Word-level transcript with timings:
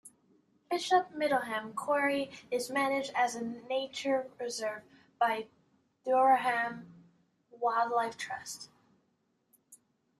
Bishop 0.71 1.11
Middleham 1.11 1.73
Quarry 1.75 2.31
is 2.49 2.71
managed 2.71 3.11
as 3.13 3.35
a 3.35 3.43
Nature 3.43 4.31
Reserve 4.39 4.81
by 5.19 5.45
the 6.05 6.09
Durham 6.09 6.91
Wildlife 7.51 8.17
Trust. 8.17 8.71